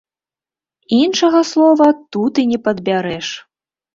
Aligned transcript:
Іншага 1.03 1.41
слова 1.51 1.87
тут 2.17 2.33
і 2.45 2.47
не 2.53 2.59
падбярэш! 2.69 3.27